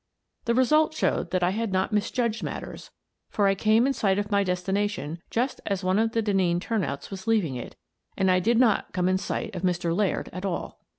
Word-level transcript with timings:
The 0.45 0.55
result 0.55 0.95
showed 0.95 1.29
that 1.29 1.43
I 1.43 1.51
had 1.51 1.71
not 1.71 1.93
misjudged 1.93 2.41
matters, 2.41 2.89
for 3.29 3.45
I 3.45 3.53
came 3.53 3.85
in 3.85 3.93
sight 3.93 4.17
of 4.17 4.31
my 4.31 4.43
destination 4.43 5.21
just 5.29 5.61
as 5.67 5.83
one 5.83 5.99
of 5.99 6.13
the 6.13 6.23
Denneen 6.23 6.59
turnouts 6.59 7.11
was 7.11 7.27
leaving 7.27 7.53
it, 7.55 7.75
and 8.17 8.31
I 8.31 8.39
did 8.39 8.57
not 8.57 8.93
come 8.93 9.07
in 9.07 9.19
sight 9.19 9.53
of 9.55 9.61
Mr. 9.61 9.95
Laird 9.95 10.27
at 10.33 10.43
all. 10.43 10.79